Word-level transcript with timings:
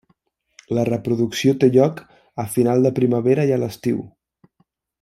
La 0.77 0.85
reproducció 0.89 1.53
té 1.63 1.69
lloc 1.75 2.01
a 2.45 2.47
final 2.55 2.89
de 2.89 2.93
primavera 3.01 3.47
i 3.51 3.55
a 3.59 3.61
l'estiu. 3.65 4.01